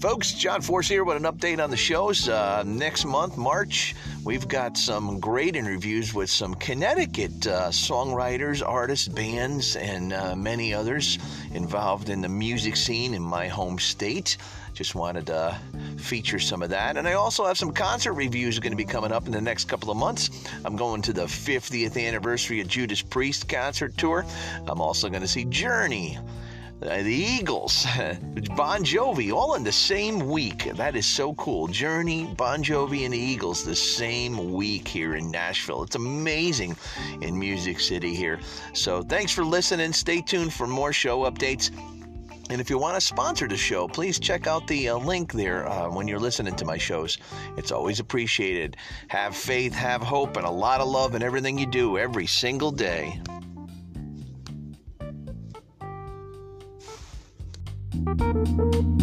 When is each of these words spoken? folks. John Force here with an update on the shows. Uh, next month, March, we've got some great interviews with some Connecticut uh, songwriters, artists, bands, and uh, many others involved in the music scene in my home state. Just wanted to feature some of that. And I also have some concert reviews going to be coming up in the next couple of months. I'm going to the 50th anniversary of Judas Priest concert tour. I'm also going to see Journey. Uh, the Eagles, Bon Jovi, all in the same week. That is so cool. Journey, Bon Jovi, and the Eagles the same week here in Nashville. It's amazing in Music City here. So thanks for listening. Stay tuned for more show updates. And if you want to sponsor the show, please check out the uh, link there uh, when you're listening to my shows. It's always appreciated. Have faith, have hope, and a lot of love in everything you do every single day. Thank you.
folks. 0.00 0.32
John 0.32 0.62
Force 0.62 0.88
here 0.88 1.04
with 1.04 1.18
an 1.18 1.24
update 1.24 1.62
on 1.62 1.68
the 1.68 1.76
shows. 1.76 2.26
Uh, 2.26 2.62
next 2.64 3.04
month, 3.04 3.36
March, 3.36 3.94
we've 4.24 4.48
got 4.48 4.78
some 4.78 5.20
great 5.20 5.56
interviews 5.56 6.14
with 6.14 6.30
some 6.30 6.54
Connecticut 6.54 7.46
uh, 7.46 7.68
songwriters, 7.68 8.66
artists, 8.66 9.08
bands, 9.08 9.76
and 9.76 10.14
uh, 10.14 10.34
many 10.34 10.72
others 10.72 11.18
involved 11.52 12.08
in 12.08 12.22
the 12.22 12.28
music 12.30 12.76
scene 12.76 13.12
in 13.12 13.20
my 13.20 13.46
home 13.46 13.78
state. 13.78 14.38
Just 14.72 14.94
wanted 14.94 15.26
to 15.26 15.58
feature 15.98 16.38
some 16.38 16.62
of 16.62 16.70
that. 16.70 16.96
And 16.96 17.06
I 17.06 17.12
also 17.12 17.44
have 17.44 17.58
some 17.58 17.72
concert 17.72 18.14
reviews 18.14 18.58
going 18.58 18.72
to 18.72 18.76
be 18.76 18.86
coming 18.86 19.12
up 19.12 19.26
in 19.26 19.32
the 19.32 19.40
next 19.40 19.68
couple 19.68 19.90
of 19.90 19.98
months. 19.98 20.30
I'm 20.64 20.76
going 20.76 21.02
to 21.02 21.12
the 21.12 21.26
50th 21.26 22.02
anniversary 22.02 22.62
of 22.62 22.68
Judas 22.68 23.02
Priest 23.02 23.50
concert 23.50 23.98
tour. 23.98 24.24
I'm 24.66 24.80
also 24.80 25.10
going 25.10 25.22
to 25.22 25.28
see 25.28 25.44
Journey. 25.44 26.18
Uh, 26.82 27.02
the 27.02 27.14
Eagles, 27.14 27.84
Bon 28.56 28.82
Jovi, 28.82 29.30
all 29.32 29.54
in 29.54 29.62
the 29.62 29.72
same 29.72 30.30
week. 30.30 30.70
That 30.76 30.96
is 30.96 31.04
so 31.04 31.34
cool. 31.34 31.68
Journey, 31.68 32.32
Bon 32.38 32.64
Jovi, 32.64 33.04
and 33.04 33.12
the 33.12 33.18
Eagles 33.18 33.64
the 33.64 33.76
same 33.76 34.54
week 34.54 34.88
here 34.88 35.14
in 35.14 35.30
Nashville. 35.30 35.82
It's 35.82 35.96
amazing 35.96 36.74
in 37.20 37.38
Music 37.38 37.80
City 37.80 38.14
here. 38.14 38.40
So 38.72 39.02
thanks 39.02 39.30
for 39.30 39.44
listening. 39.44 39.92
Stay 39.92 40.22
tuned 40.22 40.54
for 40.54 40.66
more 40.66 40.90
show 40.94 41.30
updates. 41.30 41.70
And 42.48 42.62
if 42.62 42.70
you 42.70 42.78
want 42.78 42.96
to 42.96 43.00
sponsor 43.00 43.46
the 43.46 43.58
show, 43.58 43.86
please 43.86 44.18
check 44.18 44.46
out 44.46 44.66
the 44.66 44.88
uh, 44.88 44.96
link 44.96 45.32
there 45.32 45.68
uh, 45.68 45.90
when 45.90 46.08
you're 46.08 46.18
listening 46.18 46.56
to 46.56 46.64
my 46.64 46.78
shows. 46.78 47.18
It's 47.58 47.72
always 47.72 48.00
appreciated. 48.00 48.78
Have 49.08 49.36
faith, 49.36 49.74
have 49.74 50.00
hope, 50.00 50.38
and 50.38 50.46
a 50.46 50.50
lot 50.50 50.80
of 50.80 50.88
love 50.88 51.14
in 51.14 51.22
everything 51.22 51.58
you 51.58 51.66
do 51.66 51.98
every 51.98 52.26
single 52.26 52.72
day. 52.72 53.20
Thank 58.06 58.84
you. 58.84 58.99